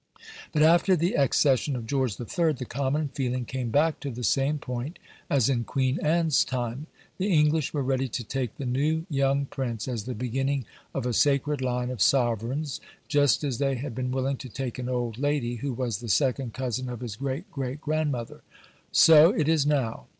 But 0.51 0.63
after 0.63 0.95
the 0.95 1.13
accession 1.13 1.75
of 1.75 1.85
George 1.85 2.19
III. 2.19 2.53
the 2.53 2.65
common 2.67 3.09
feeling 3.09 3.45
came 3.45 3.69
back 3.69 3.99
to 3.99 4.09
the 4.09 4.23
same 4.23 4.57
point 4.57 4.97
as 5.29 5.47
in 5.47 5.63
Queen 5.63 5.99
Anne's 6.01 6.43
time. 6.43 6.87
The 7.19 7.27
English 7.31 7.71
were 7.71 7.83
ready 7.83 8.07
to 8.07 8.23
take 8.23 8.57
the 8.57 8.65
new 8.65 9.05
young 9.11 9.45
prince 9.45 9.87
as 9.87 10.05
the 10.05 10.15
beginning 10.15 10.65
of 10.95 11.05
a 11.05 11.13
sacred 11.13 11.61
line 11.61 11.91
of 11.91 12.01
sovereigns, 12.01 12.81
just 13.07 13.43
as 13.43 13.59
they 13.59 13.75
had 13.75 13.93
been 13.93 14.09
willing 14.09 14.37
to 14.37 14.49
take 14.49 14.79
an 14.79 14.89
old 14.89 15.19
lady, 15.19 15.57
who 15.57 15.71
was 15.71 15.99
the 15.99 16.09
second 16.09 16.51
cousin 16.55 16.89
of 16.89 17.01
his 17.01 17.15
great 17.15 17.51
great 17.51 17.79
grandmother. 17.79 18.41
So 18.91 19.29
it 19.29 19.47
is 19.47 19.67
now. 19.67 20.07